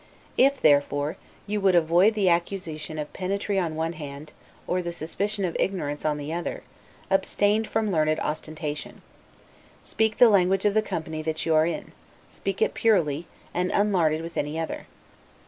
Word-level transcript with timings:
If, 0.35 0.59
therefore, 0.61 1.15
you 1.45 1.61
would 1.61 1.75
avoid 1.75 2.15
the 2.15 2.27
accusation 2.27 2.97
of 2.97 3.13
pedantry 3.13 3.59
on 3.59 3.75
one 3.75 3.93
hand, 3.93 4.33
or 4.65 4.81
the 4.81 4.91
suspicion 4.91 5.45
of 5.45 5.55
ignorance 5.59 6.05
on 6.05 6.17
the 6.17 6.33
other, 6.33 6.63
abstain 7.11 7.65
from 7.65 7.91
learned 7.91 8.19
ostentation. 8.19 9.03
Speak 9.83 10.17
the 10.17 10.27
language 10.27 10.65
of 10.65 10.73
the 10.73 10.81
company 10.81 11.21
that 11.21 11.45
you 11.45 11.53
are 11.53 11.67
in; 11.67 11.91
speak 12.31 12.63
it 12.63 12.73
purely, 12.73 13.27
and 13.53 13.69
unlarded 13.71 14.21
with 14.23 14.37
any 14.37 14.57
other. 14.57 14.87